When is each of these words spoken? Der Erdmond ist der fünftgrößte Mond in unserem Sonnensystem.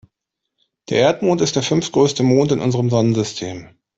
Der 0.89 0.97
Erdmond 1.01 1.41
ist 1.41 1.55
der 1.55 1.61
fünftgrößte 1.61 2.23
Mond 2.23 2.51
in 2.51 2.59
unserem 2.59 2.89
Sonnensystem. 2.89 3.69